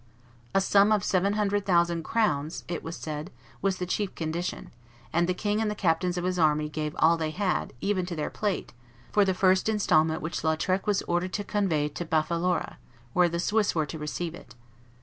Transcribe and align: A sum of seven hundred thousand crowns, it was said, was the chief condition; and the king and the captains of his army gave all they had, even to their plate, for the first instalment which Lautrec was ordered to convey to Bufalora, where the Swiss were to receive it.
A 0.55 0.61
sum 0.61 0.91
of 0.91 1.03
seven 1.03 1.33
hundred 1.33 1.63
thousand 1.63 2.01
crowns, 2.01 2.63
it 2.67 2.81
was 2.81 2.95
said, 2.95 3.29
was 3.61 3.77
the 3.77 3.85
chief 3.85 4.15
condition; 4.15 4.71
and 5.13 5.29
the 5.29 5.33
king 5.35 5.61
and 5.61 5.69
the 5.69 5.75
captains 5.75 6.17
of 6.17 6.23
his 6.23 6.39
army 6.39 6.69
gave 6.69 6.95
all 6.97 7.17
they 7.17 7.29
had, 7.29 7.71
even 7.81 8.07
to 8.07 8.15
their 8.15 8.31
plate, 8.31 8.73
for 9.11 9.23
the 9.23 9.35
first 9.35 9.69
instalment 9.69 10.23
which 10.23 10.41
Lautrec 10.43 10.87
was 10.87 11.03
ordered 11.03 11.33
to 11.33 11.43
convey 11.43 11.87
to 11.87 12.03
Bufalora, 12.03 12.77
where 13.13 13.29
the 13.29 13.39
Swiss 13.39 13.75
were 13.75 13.85
to 13.85 13.99
receive 13.99 14.33
it. 14.33 14.55